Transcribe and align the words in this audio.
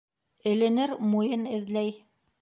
Эленер 0.53 0.95
муйын 1.13 1.45
эҙләй. 1.59 1.97